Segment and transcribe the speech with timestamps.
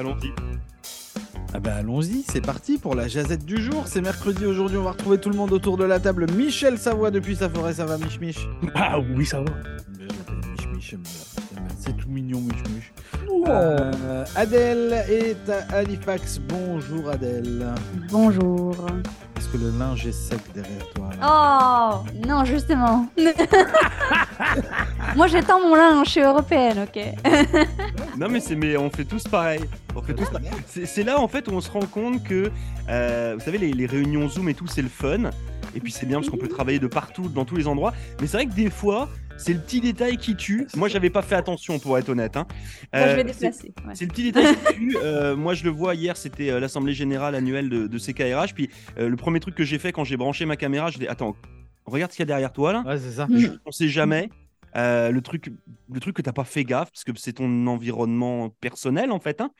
[0.00, 0.32] allons-y.
[1.52, 3.86] Ah bah allons-y, c'est parti pour la jazette du jour.
[3.86, 6.26] C'est mercredi aujourd'hui, on va retrouver tout le monde autour de la table.
[6.32, 8.48] Michel Savoie depuis sa forêt, ça va Mich Mich?
[8.74, 9.52] Ah oui, ça va.
[10.60, 11.39] Je Mich Mich.
[11.82, 12.92] C'est tout mignon Mich Mich.
[13.48, 16.38] Euh, Adèle est à Halifax.
[16.38, 17.68] Bonjour Adèle.
[18.10, 18.76] Bonjour.
[19.38, 23.06] Est-ce que le linge est sec derrière toi là Oh non, justement.
[25.16, 27.02] Moi j'étends mon linge, je suis européenne, ok?
[28.18, 29.60] Non mais c'est mais on fait tous pareil.
[29.96, 30.50] On fait tous pareil.
[30.66, 32.50] C'est c'est là en fait où on se rend compte que
[32.90, 35.30] euh, vous savez les, les réunions Zoom et tout c'est le fun.
[35.74, 37.92] Et puis c'est bien parce qu'on peut travailler de partout, dans tous les endroits.
[38.20, 40.66] Mais c'est vrai que des fois c'est le petit détail qui tue.
[40.76, 42.36] Moi j'avais pas fait attention pour être honnête.
[42.36, 42.46] hein.
[42.92, 43.72] Moi, je Euh, vais c'est- déplacer.
[43.86, 43.94] ouais.
[43.94, 44.96] C'est le petit détail qui tue.
[45.02, 48.52] Euh, moi, je le vois hier, c'était euh, l'assemblée générale annuelle de, de CKRH.
[48.54, 51.06] Puis euh, le premier truc que j'ai fait quand j'ai branché ma caméra, je dis
[51.06, 51.34] Attends,
[51.86, 52.82] regarde ce qu'il y a derrière toi là.
[52.86, 53.26] Ouais, c'est ça.
[53.28, 53.58] Mm.
[53.64, 54.28] On sait jamais.
[54.76, 55.50] Euh, le truc,
[55.92, 59.40] le truc que t'as pas fait gaffe parce que c'est ton environnement personnel en fait.
[59.40, 59.50] Hein.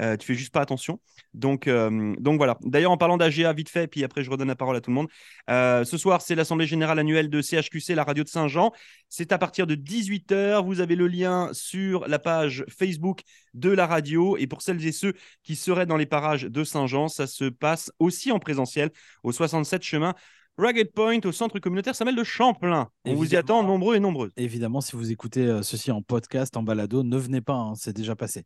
[0.00, 1.00] Euh, tu fais juste pas attention.
[1.34, 2.58] Donc, euh, donc voilà.
[2.62, 4.94] D'ailleurs, en parlant d'AGA, vite fait, puis après je redonne la parole à tout le
[4.94, 5.08] monde.
[5.50, 8.72] Euh, ce soir, c'est l'assemblée générale annuelle de CHQC, la radio de Saint-Jean.
[9.08, 10.64] C'est à partir de 18h.
[10.64, 13.22] Vous avez le lien sur la page Facebook
[13.54, 14.36] de la radio.
[14.36, 17.92] Et pour celles et ceux qui seraient dans les parages de Saint-Jean, ça se passe
[17.98, 18.90] aussi en présentiel
[19.22, 20.14] au 67 chemin
[20.58, 22.88] Rugged Point, au centre communautaire Samuel de Champlain.
[23.04, 24.32] On vous y attend nombreux et nombreuses.
[24.36, 27.94] Évidemment, si vous écoutez euh, ceci en podcast, en balado, ne venez pas, hein, c'est
[27.94, 28.44] déjà passé.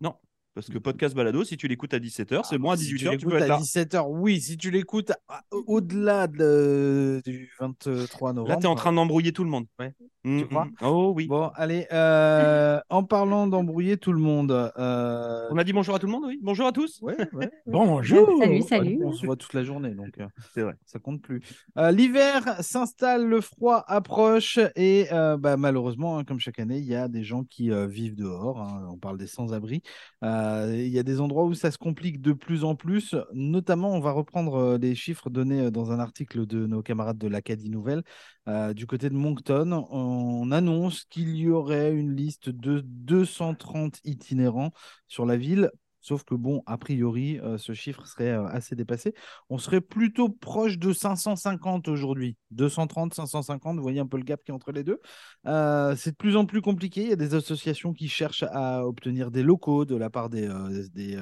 [0.00, 0.16] Non,
[0.54, 2.98] parce que podcast balado, si tu l'écoutes à 17h, c'est bon à Si tu 18h,
[2.98, 3.58] tu l'écoutes peux être à là.
[3.58, 4.40] 17h, oui.
[4.40, 5.12] Si tu l'écoutes
[5.52, 8.48] au-delà de- du 23 novembre.
[8.48, 9.66] Là, tu es en train d'embrouiller tout le monde.
[9.78, 9.92] Ouais.
[10.24, 10.72] Mm, Tu crois mm.
[10.82, 11.26] Oh oui.
[11.28, 14.50] Bon, allez, euh, en parlant d'embrouiller tout le monde.
[14.76, 16.38] euh, On a dit bonjour à tout le monde, oui.
[16.42, 17.00] Bonjour à tous.
[17.00, 17.50] Ouais, ouais.
[17.66, 18.28] Bonjour.
[18.38, 18.98] Salut, salut.
[19.04, 20.74] On se voit toute la journée, donc euh, C'est vrai.
[20.84, 21.40] ça compte plus.
[21.78, 26.84] Euh, L'hiver s'installe, le froid approche et euh, bah, malheureusement, hein, comme chaque année, il
[26.86, 28.60] y a des gens qui euh, vivent dehors.
[28.60, 29.82] hein, on parle des sans-abri.
[30.22, 33.14] Euh, Il y a des endroits où ça se complique de plus en plus.
[33.32, 37.18] Notamment, on va reprendre euh, les chiffres donnés euh, dans un article de nos camarades
[37.18, 38.02] de l'Acadie Nouvelle.
[38.48, 44.72] Euh, du côté de Moncton, on annonce qu'il y aurait une liste de 230 itinérants
[45.08, 45.70] sur la ville.
[46.00, 49.14] Sauf que, bon, a priori, euh, ce chiffre serait euh, assez dépassé.
[49.50, 52.36] On serait plutôt proche de 550 aujourd'hui.
[52.52, 55.00] 230, 550, vous voyez un peu le gap qui est entre les deux.
[55.46, 57.02] Euh, c'est de plus en plus compliqué.
[57.02, 60.48] Il y a des associations qui cherchent à obtenir des locaux de la part des,
[60.94, 61.18] des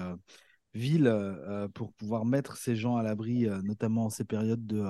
[0.75, 1.13] villes
[1.75, 4.85] pour pouvoir mettre ces gens à l'abri, notamment en ces périodes de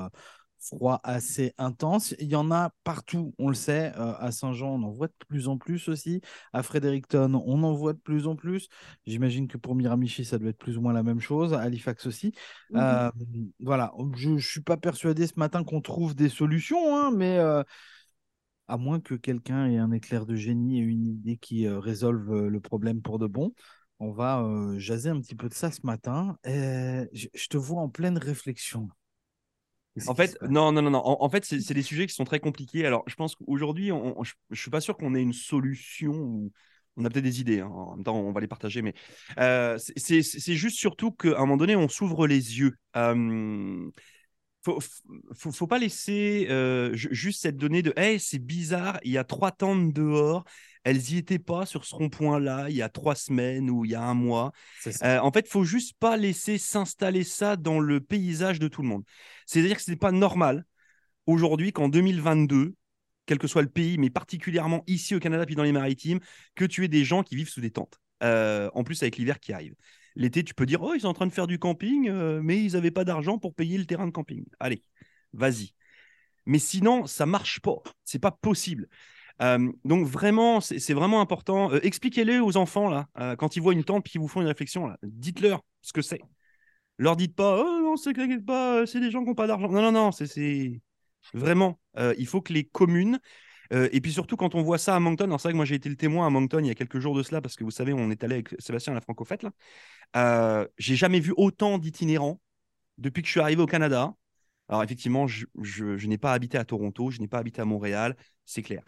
[0.61, 2.15] froid assez intense.
[2.19, 3.93] Il y en a partout, on le sait.
[3.97, 6.21] Euh, à Saint-Jean, on en voit de plus en plus aussi.
[6.53, 8.69] À Fredericton, on en voit de plus en plus.
[9.07, 11.55] J'imagine que pour Miramichi, ça doit être plus ou moins la même chose.
[11.55, 12.33] À Halifax aussi.
[12.71, 12.81] Mhm.
[12.81, 13.11] Euh,
[13.61, 17.63] voilà, je ne suis pas persuadé ce matin qu'on trouve des solutions, hein, mais euh,
[18.67, 22.61] à moins que quelqu'un ait un éclair de génie et une idée qui résolve le
[22.61, 23.55] problème pour de bon.
[24.01, 26.37] On va jaser un petit peu de ça ce matin.
[26.45, 28.89] Je, je te vois en pleine réflexion.
[30.07, 30.99] En fait, non, non, non, non.
[31.05, 32.87] En, en fait, c'est des sujets qui sont très compliqués.
[32.87, 36.53] Alors, je pense qu'aujourd'hui, je ne suis pas sûr qu'on ait une solution ou
[36.97, 37.61] on a peut-être des idées.
[37.61, 37.69] hein.
[37.69, 38.83] En même temps, on va les partager.
[38.83, 38.95] Mais
[39.39, 40.23] euh, c'est-
[40.55, 42.77] juste surtout qu'à un moment donné, on s'ouvre les yeux.
[42.97, 43.91] Euh,
[44.73, 44.81] faut,
[45.35, 49.19] faut, faut pas laisser euh, ju- juste cette donnée de hey, c'est bizarre, il y
[49.19, 50.45] a trois tentes dehors,
[50.85, 53.95] elles y étaient pas sur ce rond-point-là il y a trois semaines ou il y
[53.95, 54.53] a un mois.
[55.03, 58.89] Euh, en fait, faut juste pas laisser s'installer ça dans le paysage de tout le
[58.89, 59.05] monde.
[59.47, 60.65] C'est-à-dire que ce n'est pas normal
[61.27, 62.75] aujourd'hui qu'en 2022,
[63.27, 66.21] quel que soit le pays, mais particulièrement ici au Canada puis dans les maritimes,
[66.55, 67.99] que tu aies des gens qui vivent sous des tentes.
[68.25, 69.75] Euh, en plus avec l'hiver qui arrive.
[70.19, 72.61] L'été, tu peux dire, oh, ils sont en train de faire du camping, euh, mais
[72.61, 74.45] ils n'avaient pas d'argent pour payer le terrain de camping.
[74.59, 74.83] Allez,
[75.33, 75.71] vas-y.
[76.45, 77.77] Mais sinon, ça marche pas.
[78.05, 78.89] C'est pas possible.
[79.41, 81.73] Euh, donc vraiment, c'est vraiment important.
[81.73, 83.07] Euh, Expliquez-le aux enfants là,
[83.37, 84.93] quand ils voient une tente puis qu'ils vous font une réflexion.
[85.05, 86.21] Dites-leur ce que c'est.
[86.99, 88.13] Leur dites pas, oh non, c'est
[88.45, 89.69] pas, c'est des gens qui n'ont pas d'argent.
[89.69, 90.83] Non, non, non, c'est-
[91.33, 91.79] vraiment.
[92.19, 93.21] il faut que les communes
[93.71, 95.25] et puis surtout quand on voit ça à Moncton.
[95.25, 97.01] Alors c'est vrai que moi j'ai été le témoin à Moncton il y a quelques
[97.01, 99.43] jours de cela parce que vous savez, on est allé avec Sébastien à la Franco-Fête
[99.43, 99.51] là.
[100.17, 102.41] Euh, j'ai jamais vu autant d'itinérants
[102.97, 104.15] depuis que je suis arrivé au Canada.
[104.69, 108.63] Alors effectivement, je n'ai pas habité à Toronto, je n'ai pas habité à Montréal, c'est
[108.63, 108.83] clair.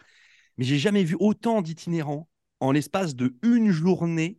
[0.57, 2.29] Mais j'ai jamais vu autant d'itinérants
[2.59, 4.37] en l'espace de une journée.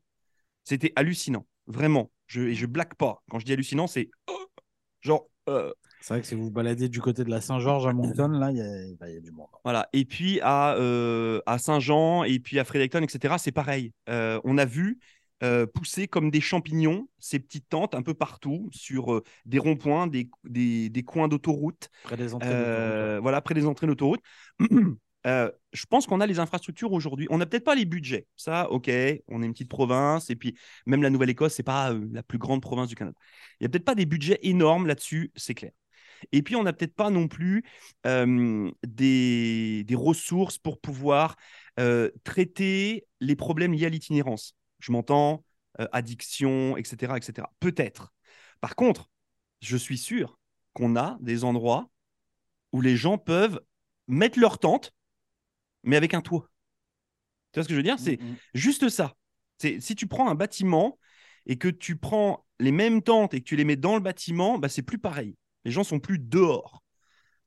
[0.64, 2.10] C'était hallucinant, vraiment.
[2.26, 3.22] Je, et je blague pas.
[3.30, 4.46] Quand je dis hallucinant, c'est oh,
[5.00, 5.72] genre euh,
[6.02, 8.50] C'est vrai que si vous vous baladez du côté de la Saint-Georges à Moncton, là,
[8.50, 9.46] il y, a- bah, y a du monde.
[9.62, 9.88] Voilà.
[9.92, 13.92] Et puis à, euh, à Saint-Jean et puis à Fredericton, etc., c'est pareil.
[14.08, 14.98] Euh, on a vu
[15.44, 20.28] euh, pousser comme des champignons ces petites tentes un peu partout sur des ronds-points, des,
[20.44, 24.20] des, des coins d'autoroute, Près des entrées voilà, près des entrées d'autoroute.
[25.26, 27.26] euh, je pense qu'on a les infrastructures aujourd'hui.
[27.30, 28.26] On n'a peut-être pas les budgets.
[28.36, 28.90] Ça, ok,
[29.28, 30.30] on est une petite province.
[30.30, 30.56] Et puis,
[30.86, 33.16] même la Nouvelle-Écosse, c'est pas euh, la plus grande province du Canada.
[33.60, 35.70] Il n'y a peut-être pas des budgets énormes là-dessus, c'est clair.
[36.30, 37.64] Et puis, on n'a peut-être pas non plus
[38.06, 41.36] euh, des, des, ressources pour pouvoir
[42.24, 44.54] traiter les problèmes liés à l'itinérance.
[44.78, 45.42] Je m'entends,
[45.92, 47.16] addiction, etc.
[47.16, 47.48] etc.
[47.60, 48.12] Peut-être.
[48.60, 49.08] Par contre,
[49.62, 50.38] je suis sûr
[50.74, 51.90] qu'on a des endroits
[52.72, 53.60] où les gens peuvent
[54.08, 54.92] mettre leur tente,
[55.82, 56.48] mais avec un toit.
[57.52, 57.98] Tu vois ce que je veux dire?
[57.98, 58.36] C'est Mm, mm.
[58.54, 59.14] juste ça.
[59.58, 60.98] C'est si tu prends un bâtiment
[61.46, 64.58] et que tu prends les mêmes tentes et que tu les mets dans le bâtiment,
[64.58, 65.36] bah, c'est plus pareil.
[65.64, 66.82] Les gens sont plus dehors.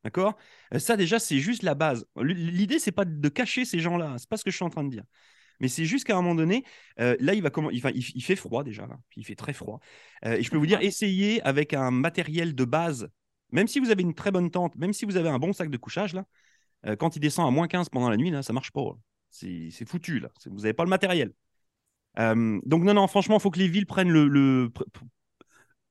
[0.04, 0.38] D'accord?
[0.74, 2.06] Euh, Ça déjà, c'est juste la base.
[2.18, 4.16] L'idée, c'est pas de cacher ces gens-là.
[4.18, 5.04] C'est pas ce que je suis en train de dire.
[5.60, 6.64] Mais c'est juste qu'à un moment donné,
[7.00, 8.88] euh, là, il va comment il, fait froid déjà.
[8.88, 8.98] là.
[9.16, 9.80] Il fait très froid.
[10.26, 13.10] Euh, et je peux vous dire, essayez avec un matériel de base,
[13.52, 15.70] même si vous avez une très bonne tente, même si vous avez un bon sac
[15.70, 16.26] de couchage, là,
[16.86, 18.82] euh, quand il descend à moins 15 pendant la nuit, là, ça marche pas.
[19.30, 20.30] C'est foutu, là.
[20.46, 21.34] Vous n'avez pas le matériel.
[22.18, 24.72] Donc, non, non, franchement, il faut que les villes prennent le.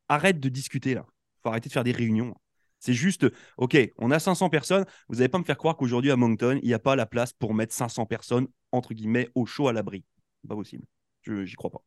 [0.09, 1.07] Arrête de discuter, là.
[1.45, 2.35] Faut arrêter de faire des réunions.
[2.81, 3.27] C'est juste,
[3.57, 4.85] OK, on a 500 personnes.
[5.09, 7.33] Vous n'allez pas me faire croire qu'aujourd'hui, à Moncton, il n'y a pas la place
[7.33, 10.05] pour mettre 500 personnes, entre guillemets, au chaud, à l'abri.
[10.49, 10.85] Pas possible.
[11.23, 11.83] Je J'y crois pas.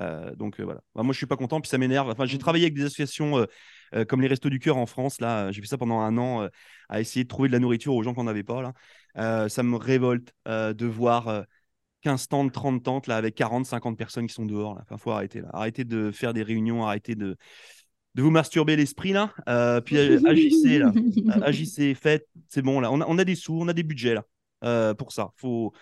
[0.00, 0.82] Euh, donc euh, voilà.
[0.94, 2.10] Bah, moi, je suis pas content, puis ça m'énerve.
[2.10, 3.46] Enfin, j'ai travaillé avec des associations
[3.94, 5.20] euh, comme les Restos du Cœur en France.
[5.20, 6.48] Là, j'ai fait ça pendant un an
[6.88, 8.62] à essayer de trouver de la nourriture aux gens qui n'en avaient pas.
[9.14, 11.42] Là, ça me révolte de voir euh,
[12.02, 14.74] 15 tentes, 30 tentes là avec 40, 50 personnes qui sont dehors.
[14.74, 14.82] Là.
[14.82, 15.48] Enfin, faut arrêter là.
[15.52, 17.36] Arrêtez de faire des réunions, arrêtez de
[18.14, 19.32] de vous masturber l'esprit là.
[19.48, 22.28] Euh, puis euh, agissez là, Euh, agissez, faites.
[22.48, 22.90] C'est bon là.
[22.92, 25.32] On a, des sous, on a des budgets là pour ça.
[25.36, 25.72] Faut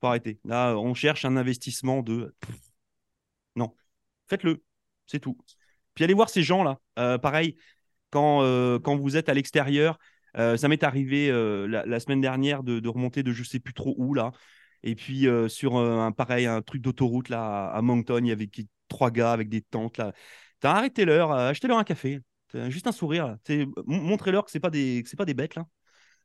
[0.00, 0.40] faut arrêter.
[0.44, 2.34] Là, on cherche un investissement de
[3.54, 3.74] non.
[4.26, 4.64] Faites-le,
[5.06, 5.36] c'est tout.
[5.94, 6.80] Puis allez voir ces gens-là.
[6.98, 7.56] Euh, pareil,
[8.10, 8.40] quand,
[8.80, 9.98] quand vous êtes à l'extérieur,
[10.34, 11.30] ça m'est arrivé
[11.68, 14.32] la, semaine dernière de, de remonter de je sais plus trop où là.
[14.82, 18.50] Et puis sur un pareil, un truc d'autoroute là à, Moncton, il y avait
[18.88, 20.12] trois gars avec des tentes là.
[20.62, 22.20] T'as arrêté leur, euh, achetez-leur un café,
[22.68, 23.36] juste un sourire.
[23.86, 25.66] Montrez-leur que c'est pas des, que pas des bêtes là.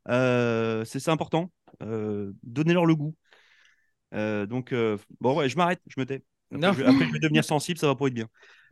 [0.09, 1.51] Euh, c'est c'est important.
[1.81, 3.15] Euh, Donnez-leur le goût.
[4.13, 6.23] Euh, donc euh, bon ouais, je m'arrête, je me tais.
[6.49, 6.71] Après, Non.
[6.73, 8.29] je, vais- après, je vais devenir sensible, ça va pas être bien.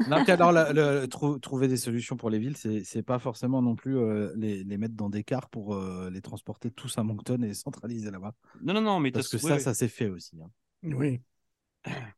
[0.07, 3.61] Non, alors, le- le- trou- trouver des solutions pour les villes, c'est c'est pas forcément
[3.61, 7.03] non plus euh, les, les mettre dans des cars pour euh, les transporter tous à
[7.03, 8.33] Moncton et les centraliser là-bas.
[8.61, 10.39] Non, non, non, mais Parce que ça, ouais, ça s'est fait aussi.
[10.41, 10.49] hein.
[10.83, 11.19] Oui.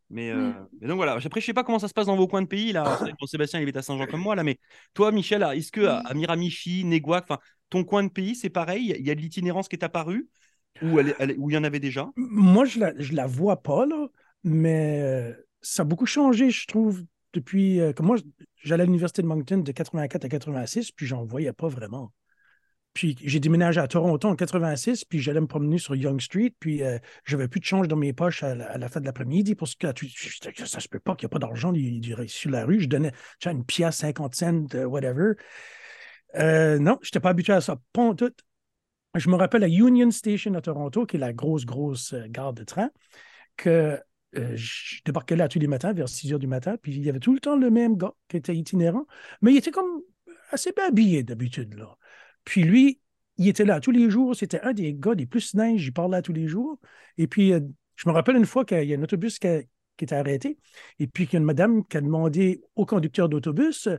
[0.09, 1.13] Mais, euh, mais donc voilà.
[1.13, 2.97] Après, je sais pas comment ça se passe dans vos coins de pays là.
[3.27, 4.57] Sébastien, il est à Saint-Jean comme moi là, mais
[4.93, 8.49] toi, Michel, là, est-ce que à, à Miramichi, Néguac, enfin, ton coin de pays, c'est
[8.49, 8.95] pareil?
[8.97, 10.27] Il y a de l'itinérance qui est apparue?
[10.81, 12.09] Ou il y en avait déjà?
[12.15, 14.07] Moi, je la, je la vois pas, là,
[14.43, 17.03] mais euh, ça a beaucoup changé, je trouve,
[17.33, 18.17] depuis euh, que moi,
[18.63, 22.11] j'allais à l'Université de Moncton de 84 à 86, puis j'en voyais pas vraiment.
[22.97, 26.81] Puis j'ai déménagé à Toronto en 86, puis j'allais me promener sur Young Street, puis
[26.81, 29.91] euh, j'avais plus de change dans mes poches à la, fin de l'après-midi parce que
[29.91, 31.71] tu- ça se peut pas qu'il n'y a pas d'argent
[32.25, 32.79] sur la rue.
[32.79, 33.11] Je donnais
[33.45, 35.33] une pièce, 50 cents, euh, whatever.
[36.39, 38.15] Euh, non, je n'étais pas habitué à ça, pas.
[39.13, 42.63] Je me rappelle à Union Station à Toronto, qui est la grosse, grosse gare de
[42.63, 42.89] train,
[43.57, 44.01] que
[44.33, 47.19] je débarquais là tous les matins vers 6 heures du matin, puis il y avait
[47.19, 49.05] tout le temps le même gars qui était itinérant,
[49.43, 50.01] mais il était comme
[50.49, 51.75] assez bien habillé d'habitude.
[51.75, 51.95] là.
[52.47, 53.01] Puis lui,
[53.35, 56.21] il était là tous les jours, c'était un des gars des plus neiges, il parlait
[56.21, 56.79] tous les jours.
[57.17, 57.59] Et puis, euh,
[57.97, 59.47] je me rappelle une fois qu'il y a un autobus qui,
[59.99, 60.57] était arrêté,
[60.99, 63.97] et puis qu'il y a une madame qui a demandé au conducteur d'autobus euh,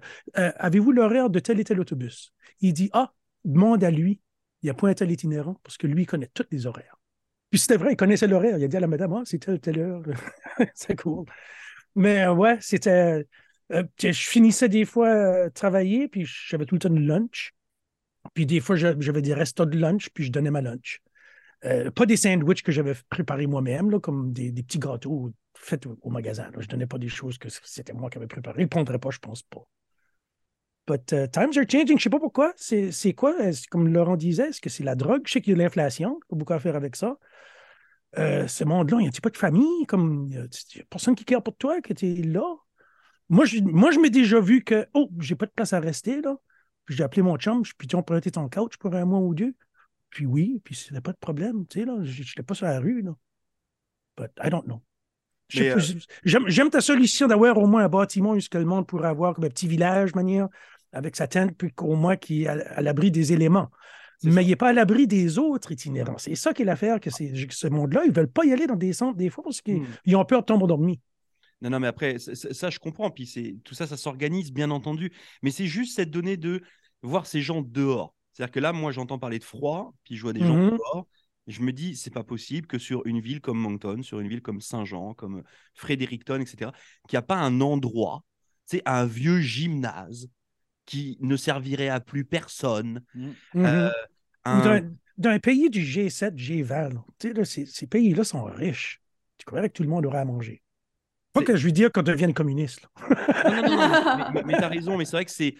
[0.56, 3.12] Avez-vous l'horaire de tel et tel autobus Il dit Ah,
[3.44, 4.22] demande à lui.
[4.62, 6.98] Il a pointé à l'itinérant parce que lui, il connaît tous les horaires.
[7.50, 8.56] Puis c'était vrai, il connaissait l'horaire.
[8.56, 10.02] Il a dit à la madame, ah, c'est telle, heure.
[10.74, 11.26] c'est cool.
[11.94, 13.26] Mais euh, ouais, c'était.
[13.70, 17.52] je finissais des fois travailler, puis j'avais tout le temps de lunch.
[18.34, 21.00] Puis des fois, j'a- j'avais des restos de lunch, puis je donnais ma lunch.
[21.64, 26.10] Euh, pas des sandwichs que j'avais préparés moi-même, comme des, des petits gâteaux faits au,
[26.10, 26.50] magasin.
[26.56, 28.60] Je donnais pas des choses que c'était moi qui avais préparées.
[28.60, 29.64] Ils ne prendraient pas, je pense pas.
[30.86, 31.98] But uh, times are changing.
[31.98, 32.52] Je sais pas pourquoi.
[32.56, 33.34] C'est quoi?
[33.70, 35.22] Comme Laurent disait, est-ce que c'est la drogue?
[35.26, 36.20] Je sais qu'il y a l'inflation.
[36.30, 37.18] Il y a beaucoup à faire avec ça.
[38.16, 39.86] Euh, ce monde-là, il n'y a pas de famille?
[39.86, 42.54] Comme, il n'y a, personne qui care pour toi, que tu es là?
[43.28, 46.36] Moi, je, moi, m'ai déjà vu que, oh, j'ai pas de place à rester, là.
[46.88, 49.34] Puis j'ai appelé mon chum, je puis on prêter ton couch pour un mois ou
[49.34, 49.54] deux?
[50.08, 51.98] Puis oui, puis c'était pas de problème, tu sais, là.
[52.02, 53.12] Je n'étais pas sur la rue, là.
[54.16, 54.80] But I don't know.
[55.58, 55.78] Euh,
[56.24, 59.34] J'aime ta solution d'avoir au moins un bâtiment où ce que le monde pourrait avoir
[59.34, 60.48] comme un petit village, manière,
[60.92, 63.68] avec sa tente, puis qu'au moins qui est à, à l'abri des éléments.
[64.22, 64.42] Mais ça.
[64.42, 66.16] il n'est pas à l'abri des autres itinérants.
[66.16, 68.66] C'est ça qui est l'affaire, que c'est- ce monde-là, ils ne veulent pas y aller
[68.66, 70.14] dans des centres des fois parce qu'ils Hmm.
[70.14, 71.00] ont peur de tomber endormis.
[71.60, 73.10] Non, non, mais après, ça, ça- ça, je comprends.
[73.10, 75.12] Puis c'est tout ça, ça s'organise, bien entendu.
[75.42, 76.62] Mais c'est juste cette donnée de
[77.02, 78.14] voir ces gens dehors.
[78.32, 80.70] C'est-à-dire que là, moi, j'entends parler de froid, puis je vois des gens Mhm.
[80.70, 81.06] dehors.
[81.50, 84.42] je me dis, c'est pas possible que sur une ville comme Moncton, sur une ville
[84.42, 86.72] comme Saint-Jean, comme Fredericton, etc.,
[87.08, 88.22] qu'il n'y a pas un endroit,
[88.66, 90.28] c'est un vieux gymnase
[90.84, 93.02] qui ne servirait à plus personne.
[93.14, 93.34] Mhm.
[93.56, 93.92] Euh, Ou
[94.44, 98.24] un- Dans, dans un pays du G7, G20, là, tu sais, là, ces, ces pays-là
[98.24, 99.00] sont riches.
[99.38, 100.60] Tu croirais que tout le monde aurait à manger.
[101.44, 102.86] Que je veux dire qu'on devienne communiste.
[103.44, 103.76] Non, non,
[104.32, 105.54] mais, mais, tu as raison, mais c'est vrai que c'est.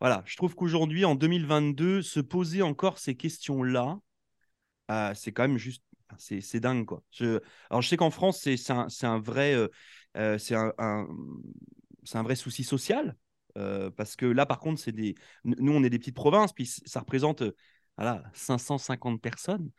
[0.00, 3.98] Voilà, je trouve qu'aujourd'hui, en 2022, se poser encore ces questions-là,
[4.90, 5.82] euh, c'est quand même juste.
[6.18, 7.02] C'est dingue, quoi.
[7.70, 9.54] Alors, je sais qu'en France, c'est c'est un, c'est un vrai.
[9.54, 9.68] euh,
[10.18, 11.08] euh, c'est un, un-
[12.14, 13.16] un vrai souci social.
[13.58, 15.14] euh, parce que là, par contre, c'est des.
[15.44, 17.52] Nous, on est des petites provinces, puis ça représente euh,
[17.96, 19.70] voilà, 550 personnes.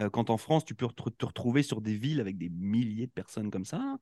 [0.00, 3.06] Euh, quand en France, tu peux re- te retrouver sur des villes avec des milliers
[3.06, 3.96] de personnes comme ça.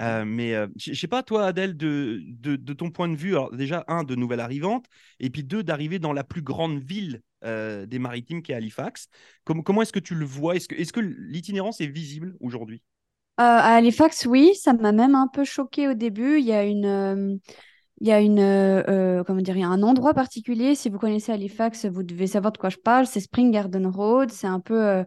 [0.00, 3.16] Euh, mais euh, je je sais pas, toi, Adèle, de, de, de ton point de
[3.16, 4.86] vue, alors déjà, un, de nouvelle arrivante,
[5.20, 9.08] et puis deux, d'arriver dans la plus grande ville euh, des maritimes qui est Halifax.
[9.44, 10.56] Com- comment est-ce que tu le vois?
[10.56, 12.82] Est-ce que, est-ce que l'itinérance est visible aujourd'hui?
[13.38, 16.38] Euh, à Halifax, oui, ça m'a même un peu choqué au début.
[16.38, 17.36] Il y a une, euh,
[18.00, 20.74] il y a une, euh, euh, comment dire, un endroit particulier.
[20.74, 23.06] Si vous connaissez Halifax, vous devez savoir de quoi je parle.
[23.06, 24.30] C'est Spring Garden Road.
[24.30, 25.04] C'est un peu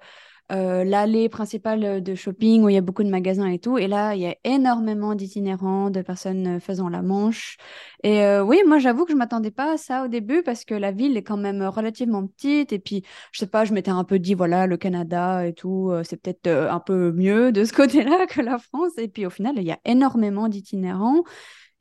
[0.51, 3.77] euh, l'allée principale de shopping où il y a beaucoup de magasins et tout.
[3.77, 7.57] Et là, il y a énormément d'itinérants, de personnes faisant la manche.
[8.03, 10.91] Et oui, moi, j'avoue que je m'attendais pas à ça au début parce que la
[10.91, 12.73] ville est quand même relativement petite.
[12.73, 15.93] Et puis, je sais pas, je m'étais un peu dit, voilà, le Canada et tout,
[16.03, 18.97] c'est peut-être un peu mieux de ce côté-là que la France.
[18.97, 21.23] Et puis, au final, il y a énormément d'itinérants.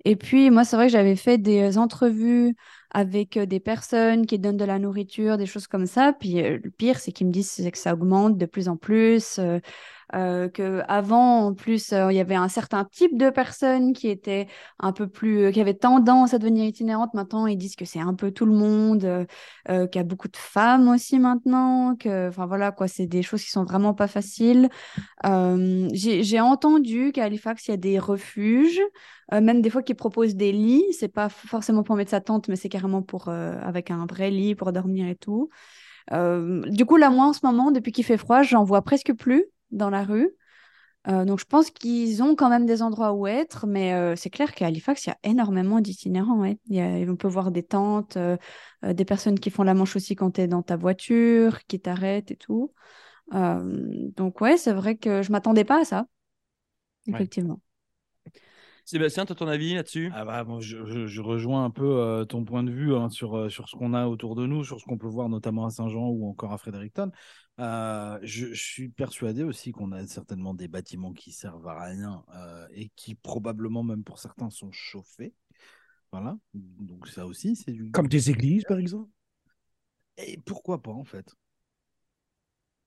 [0.04, 2.56] Et puis, moi, c'est vrai que j'avais fait des entrevues
[2.90, 6.12] avec euh, des personnes qui donnent de la nourriture, des choses comme ça.
[6.12, 9.38] Puis, euh, le pire, c'est qu'ils me disent que ça augmente de plus en plus.
[9.38, 9.60] euh,
[10.14, 14.46] euh, que avant en plus il y avait un certain type de personnes qui étaient
[14.78, 18.14] un peu plus qui avaient tendance à devenir itinérantes maintenant ils disent que c'est un
[18.14, 19.26] peu tout le monde
[19.68, 23.42] qu'il y a beaucoup de femmes aussi maintenant que enfin voilà quoi c'est des choses
[23.44, 24.70] qui sont vraiment pas faciles
[25.92, 28.80] j'ai entendu qu'à Halifax il y a des refuges
[29.30, 32.56] même des fois qui proposent des lits c'est pas forcément pour mettre sa tente mais
[32.56, 35.50] c'est carrément pour euh, avec un vrai lit pour dormir et tout
[36.12, 39.14] euh, du coup, là, moi, en ce moment, depuis qu'il fait froid, j'en vois presque
[39.14, 40.30] plus dans la rue.
[41.08, 44.30] Euh, donc, je pense qu'ils ont quand même des endroits où être, mais euh, c'est
[44.30, 46.40] clair qu'à Halifax, il y a énormément d'itinérants.
[46.40, 46.58] Ouais.
[46.72, 48.36] A- on peut voir des tentes, euh,
[48.84, 52.30] des personnes qui font la manche aussi quand tu es dans ta voiture, qui t'arrêtent
[52.32, 52.72] et tout.
[53.32, 56.06] Donc, ouais, c'est vrai que je m'attendais pas à ça.
[57.12, 57.28] Ouais.
[58.88, 60.10] Sébastien, tu as ton avis là-dessus?
[60.14, 63.36] Ah bah, je, je- je rejoins un peu euh, ton point de vue hein, sur,
[63.36, 65.70] euh, sur ce qu'on a autour de nous, sur ce qu'on peut voir notamment à
[65.70, 67.10] Saint-Jean ou encore à Fredericton.
[67.60, 72.24] Euh, je, je suis persuadé aussi qu'on a certainement des bâtiments qui servent à rien
[72.34, 75.34] euh, et qui probablement même pour certains sont chauffés.
[76.10, 77.90] Voilà, donc ça aussi c'est du...
[77.90, 79.10] Comme des églises, par exemple.
[80.16, 81.36] Et pourquoi pas en fait?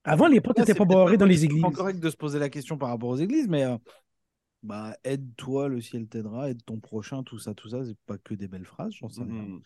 [0.04, 1.62] Avant, les portes Là, n'étaient c'est pas barrées dans les églises.
[1.62, 3.78] correct de se poser la question par rapport aux églises, mais euh,
[4.64, 8.34] bah, aide-toi, le ciel t'aidera, aide ton prochain, tout ça, tout ça, c'est pas que
[8.34, 9.44] des belles phrases, j'en sais rien.
[9.44, 9.62] Mhm.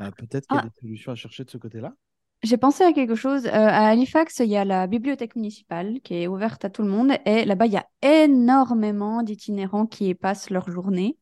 [0.00, 0.68] Euh, Peut-être qu'il y a Ah.
[0.68, 1.94] des solutions à chercher de ce côté-là.
[2.42, 3.46] J'ai pensé à quelque chose.
[3.46, 6.88] Euh, à Halifax, il y a la bibliothèque municipale qui est ouverte à tout le
[6.88, 7.12] monde.
[7.24, 11.16] Et là-bas, il y a énormément d'itinérants qui y passent leur journée,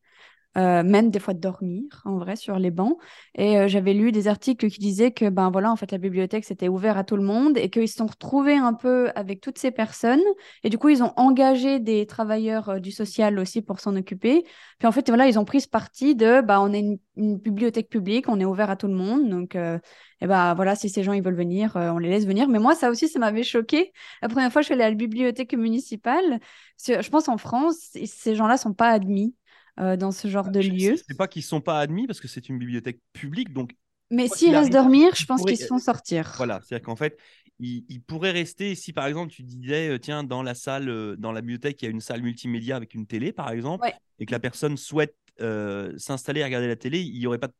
[0.57, 2.97] euh, même des fois dormir, en vrai, sur les bancs.
[3.35, 6.45] Et euh, j'avais lu des articles qui disaient que, ben voilà, en fait, la bibliothèque,
[6.45, 9.57] c'était ouvert à tout le monde et qu'ils se sont retrouvés un peu avec toutes
[9.57, 10.21] ces personnes.
[10.63, 14.43] Et du coup, ils ont engagé des travailleurs euh, du social aussi pour s'en occuper.
[14.79, 17.89] Puis en fait, voilà, ils ont pris ce parti de, bah, on est une, bibliothèque
[17.89, 19.29] publique, on est ouvert à tout le monde.
[19.29, 19.77] Donc, euh,
[20.21, 22.47] et ben voilà, si ces gens ils veulent venir, euh, on les laisse venir.
[22.47, 23.91] Mais moi, ça aussi, ça m'avait choqué.
[24.21, 26.39] La première fois, je suis allée à la bibliothèque municipale.
[26.85, 29.35] Je pense en France, ces gens-là sont pas admis
[29.79, 30.95] euh, dans ce genre de Je- lieu.
[31.07, 33.75] C'est pas qu'ils sont pas admis parce que c'est une bibliothèque publique, donc
[34.11, 36.33] Mais s'ils restent dormir, je ils pense pourraient- qu'ils se font sortir.
[36.37, 37.17] Voilà, c'est-à-dire qu'en fait,
[37.59, 41.15] il, il pourrait rester, si par exemple tu disais, euh, tiens, dans la salle, euh,
[41.17, 43.93] dans la bibliothèque, il y a une salle multimédia avec une télé, par exemple, Ouais.
[44.19, 47.47] et que la personne souhaite euh, s'installer et regarder la télé, il n'y aurait pas
[47.47, 47.53] de...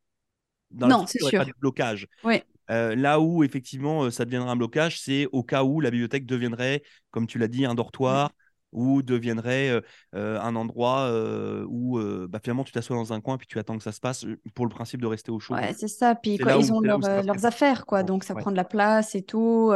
[0.71, 1.53] dans Non, c'est aurait pas sûr.
[1.53, 2.07] de blocage.
[2.23, 2.43] Ouais.
[2.69, 6.83] Euh, là où effectivement ça deviendra un blocage, c'est au cas où la bibliothèque deviendrait,
[7.11, 8.31] comme tu l'as dit, un dortoir
[8.73, 9.81] ou deviendrait euh,
[10.15, 13.77] euh, un endroit euh, où bah, finalement tu t'assois dans un coin puis tu attends
[13.77, 14.25] que ça se passe
[14.55, 15.53] pour le principe de rester au chaud.
[15.53, 16.15] Ouais, c'est ça.
[16.15, 18.03] Puis quoi, ils où- ont leur, leurs affaires, quoi.
[18.03, 18.41] Donc, ça Ouais.
[18.41, 19.71] prend de la place et tout.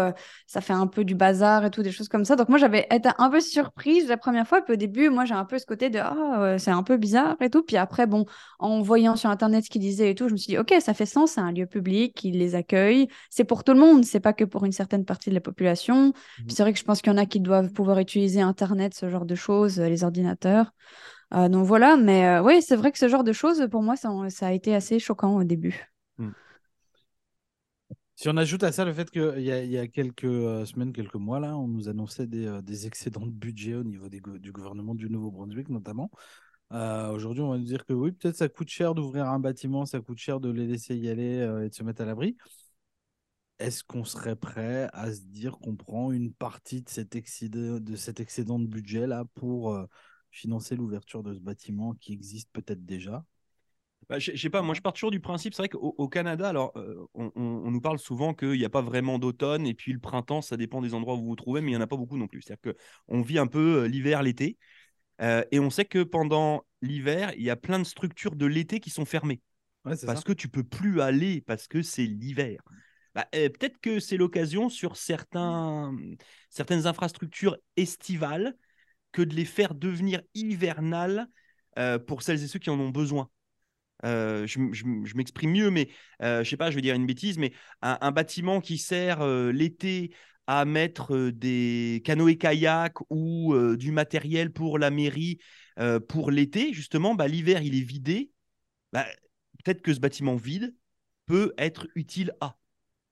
[0.45, 2.35] ça fait un peu du bazar et tout, des choses comme ça.
[2.35, 4.61] Donc, moi, j'avais été un peu surprise la première fois.
[4.61, 7.35] Puis au début, moi, j'ai un peu ce côté de Ah, c'est un peu bizarre
[7.41, 7.63] et tout.
[7.63, 8.25] Puis après, bon,
[8.59, 10.93] en voyant sur Internet ce qu'ils disaient et tout, je me suis dit Ok, ça
[10.93, 11.31] fait sens.
[11.33, 13.07] C'est un lieu public, ils les accueillent.
[13.29, 14.03] C'est pour tout le monde.
[14.05, 16.13] C'est pas que pour une certaine partie de la population.
[16.45, 18.86] Puis c'est vrai que je pense qu'il y en a qui doivent pouvoir utiliser Internet,
[18.93, 20.73] ce genre de choses, euh, les ordinateurs.
[21.33, 23.95] Euh, donc voilà, mais euh, oui, c'est vrai que ce genre de choses, pour moi,
[23.95, 24.09] ça,
[24.41, 25.91] a été assez choquant au début.
[28.15, 31.15] Si on ajoute à ça le fait qu'il y, a- y a quelques semaines, quelques
[31.15, 35.69] mois, là, on nous annonçait des, excédents de budget au niveau du gouvernement du Nouveau-Brunswick,
[35.69, 36.09] notamment.
[36.71, 39.99] Aujourd'hui, on va nous dire que oui, peut-être ça coûte cher d'ouvrir un bâtiment, ça
[39.99, 42.35] coûte cher de les laisser y aller et de se mettre à l'abri.
[43.59, 47.95] Est-ce qu'on serait prêt à se dire qu'on prend une partie de cet excédent de,
[47.95, 49.85] cet excédent de budget là pour euh,
[50.31, 53.25] financer l'ouverture de ce bâtiment qui existe peut-être déjà?
[54.09, 56.47] Bah, je sais pas, moi je pars toujours du principe, c'est vrai qu'au au Canada,
[56.47, 59.73] alors euh, on, on- on nous parle souvent qu'il n'y a pas vraiment d'automne et
[59.73, 61.81] puis le printemps, ça dépend des endroits où vous vous trouvez, mais il n'y en
[61.81, 62.41] a pas beaucoup non plus.
[62.41, 62.73] C'est-à-dire
[63.07, 64.57] qu'on vit un peu euh, l'hiver, l'été,
[65.21, 68.79] euh, et on sait que pendant l'hiver, il y a plein de structures de l'été
[68.79, 69.41] qui sont fermées
[69.85, 70.25] Ouais, parce ça.
[70.25, 72.61] que tu peux plus aller parce que c'est l'hiver.
[73.17, 75.97] Bah, euh, Peut-être que c'est l'occasion sur certains,
[76.51, 78.55] certaines infrastructures estivales
[79.11, 81.27] que de les faire devenir hivernales
[81.79, 83.31] euh, pour celles et ceux qui en ont besoin.
[84.05, 84.59] Euh, je
[85.15, 85.89] m'exprime mieux, mais
[86.21, 90.13] je sais pas, je vais dire une bêtise, mais un, bâtiment qui sert l'été
[90.45, 95.39] à mettre des canoës-kayaks ou du matériel pour la mairie
[96.07, 98.29] pour l'été, justement, bah, l'hiver il est vidé.
[98.93, 99.07] Bah,
[99.63, 100.75] Peut-être que ce bâtiment vide
[101.25, 102.55] peut être utile à.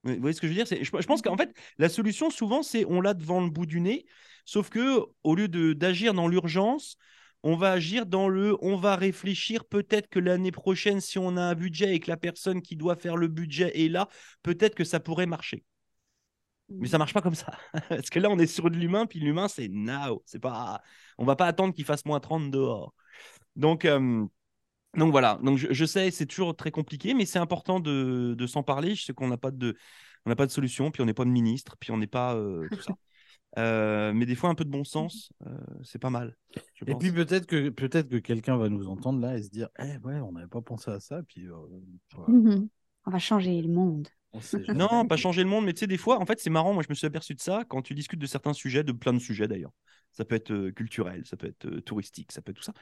[0.05, 0.77] Vous voyez ce que je veux dire?
[0.83, 3.81] Je, je pense qu'en fait, la solution, souvent, c'est on l'a devant le bout du
[3.81, 4.05] nez,
[4.45, 6.97] sauf que au lieu d'agir dans l'urgence,
[7.43, 11.41] on va agir dans le on va réfléchir peut-être que l'année prochaine, si on a
[11.41, 14.07] un budget et que la personne qui doit faire le budget est là,
[14.43, 15.63] peut-être que ça pourrait marcher.
[16.69, 17.57] Mais ça marche pas comme ça.
[17.89, 20.23] Parce que là, on est sur de l'humain, puis l'humain, c'est now.
[20.25, 20.81] C'est pas...
[21.17, 22.93] On va pas attendre qu'il fasse moins 30 dehors.
[23.55, 24.25] Donc, euh,
[24.97, 25.39] donc voilà.
[25.43, 28.95] Donc je, je sais, c'est toujours très compliqué, mais c'est important de, de s'en parler.
[28.95, 29.75] Je sais qu'on n'a pas de,
[30.25, 32.35] on n'a pas de solution, puis on n'est pas de ministre, puis on n'est pas
[32.35, 32.93] euh, tout ça.
[33.57, 36.35] Euh, mais des fois, un peu de bon sens, euh, c'est pas mal.
[36.73, 36.99] je Et pense.
[37.01, 40.15] puis peut-être que peut-être que quelqu'un va nous entendre là et se dire Eh ouais,
[40.19, 41.23] on n'avait pas pensé à ça.
[41.23, 41.53] Puis euh,
[42.13, 42.67] voilà, Mhm.
[43.05, 44.09] On va changer le monde.
[44.75, 46.73] Non, pas changer le monde, mais tu sais, des fois, en fait, c'est marrant.
[46.73, 49.13] Moi, je me suis aperçu de ça quand tu discutes de certains sujets, de plein
[49.13, 49.71] de sujets d'ailleurs.
[50.11, 52.73] Ça peut être culturel, ça peut être touristique, ça peut être tout ça.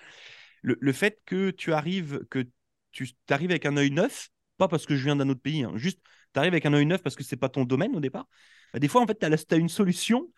[0.63, 2.47] Le, le fait que tu arrives, que
[2.91, 5.73] tu arrives avec un œil neuf, pas parce que je viens d'un autre pays, hein,
[5.75, 5.99] juste
[6.33, 8.27] tu arrives avec un œil neuf parce que c'est pas ton domaine au départ.
[8.73, 10.29] Bah, des fois, en fait, tu as, une solution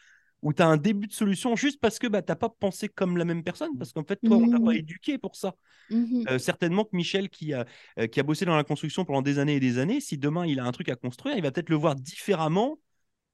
[0.42, 2.90] ou tu as un début de solution juste parce que bah, tu n'as pas pensé
[2.90, 5.56] comme la même personne, parce qu'en fait, toi, on t'a pas éduqué pour ça.
[5.90, 6.26] Mhm.
[6.30, 7.66] Euh, certainement que Michel, qui a,
[8.00, 10.46] euh, qui a bossé dans la construction pendant des années et des années, si demain
[10.46, 12.80] il a un truc à construire, il va peut-être le voir différemment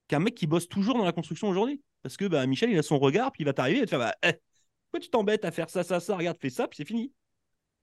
[0.07, 1.81] qu'un mec qui bosse toujours dans la construction aujourd'hui.
[2.03, 3.99] Parce que bah, Michel, il a son regard, puis il va t'arriver et te faire
[3.99, 4.33] bah, eh,
[4.91, 6.17] Pourquoi tu t'embêtes à faire ça, ça, ça?
[6.17, 7.13] Regarde, fais ça, puis c'est fini.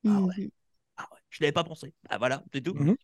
[0.06, 0.34] Ah ouais.
[0.38, 0.50] Mhm.
[0.96, 1.94] Ah ouais, je l'avais pas pensé.
[2.10, 2.74] Ah voilà, c'est tout.
[2.74, 2.96] Mhm.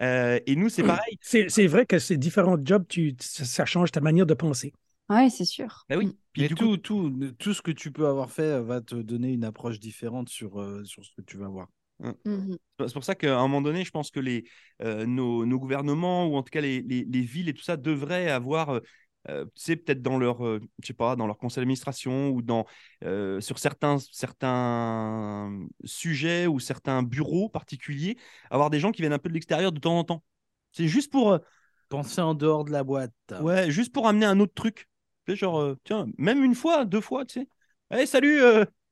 [0.00, 1.18] Euh, et nous, c'est pareil.
[1.22, 4.72] C'est vrai que ces différents jobs, tu, ça, change ta manière de penser.
[5.08, 5.84] Ouais, c'est sûr.
[5.88, 6.16] Bah oui.
[6.32, 8.94] Puis Mais du coup, tout, tout, tout ce que tu peux avoir fait va te
[8.94, 11.68] donner une approche différente sur, euh, sur ce que tu vas voir.
[12.78, 14.44] C'est pour ça qu'à un moment donné, je pense que les,
[14.82, 17.76] euh, nos, nos gouvernements, ou en tout cas les, les- les villes et tout ça,
[17.76, 18.80] devraient avoir,
[19.28, 22.30] euh, euh, tu sais, peut-être dans leur, euh, je sais pas, dans leur conseil d'administration
[22.30, 22.66] ou dans,
[23.04, 28.16] euh, sur certains, certains sujets ou certains bureaux particuliers,
[28.50, 30.24] avoir des gens qui viennent un peu de l'extérieur de temps en temps.
[30.72, 31.38] C'est juste pour,
[31.88, 33.12] Penser en dehors de la boîte.
[33.40, 34.88] ouais, juste pour amener un autre truc.
[35.26, 37.48] Tu sais, genre, tiens, même une fois, deux fois, tu sais.
[37.90, 38.40] Hey, salut.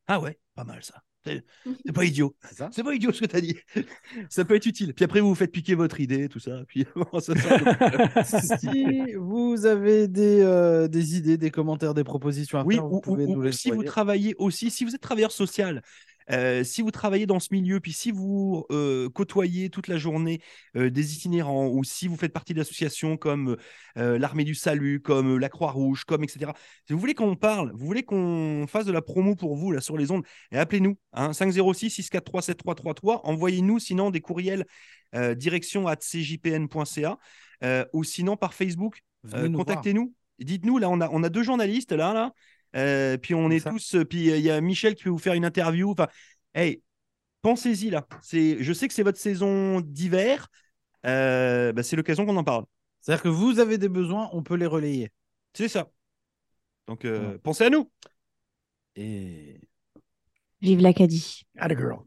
[0.06, 1.02] Ah ouais, pas mal ça.
[1.84, 2.34] C'est pas idiot.
[2.72, 3.56] C'est pas idiot ce que tu as dit.
[4.30, 4.94] ça peut être utile.
[4.94, 6.62] Puis après, vous vous faites piquer votre idée, tout ça.
[6.66, 6.86] Puis
[7.20, 12.86] ça si vous avez des, euh, des idées, des commentaires, des propositions à Oui, faire,
[12.86, 15.32] vous ou, pouvez ou- nous ou les si vous travaillez aussi, si vous êtes travailleur
[15.32, 15.82] social,
[16.30, 20.40] euh, si vous travaillez dans ce milieu, puis si vous euh, côtoyez toute la journée
[20.76, 23.56] euh, des itinérants, ou si vous faites partie d'associations comme
[23.96, 26.52] l'Armée du Salut, comme la Croix-Rouge, comme etc.
[26.86, 29.80] Si vous voulez qu'on parle, vous voulez qu'on fasse de la promo pour vous là
[29.80, 33.26] sur les ondes, et appelez-nous hein, 506 643 7333.
[33.26, 34.64] Envoyez-nous sinon des courriels
[35.36, 37.18] direction at cjpn.ca
[37.92, 39.02] ou sinon par Facebook.
[39.30, 40.14] Contactez-nous.
[40.38, 42.32] Dites-nous, là, on a, on a deux journalistes, là, là.
[42.76, 43.70] Euh, puis on est ça.
[43.70, 43.94] tous.
[43.96, 45.90] euh, Puis euh, il y a Michel qui peut vous faire une interview.
[45.90, 46.08] Enfin,
[46.54, 46.82] hey,
[47.42, 48.06] pensez-y, là.
[48.22, 50.48] C'est, je sais que c'est votre saison d'hiver.
[51.06, 52.64] Euh, bah, c'est l'occasion qu'on en parle.
[53.00, 55.10] C'est-à-dire que vous avez des besoins, on peut les relayer.
[55.54, 55.90] C'est ça.
[56.86, 57.38] Donc, euh, Ouais.
[57.38, 57.90] pensez à nous.
[58.96, 59.60] Et
[60.60, 61.42] Vive l'Acadie.
[61.56, 62.04] Atta girl.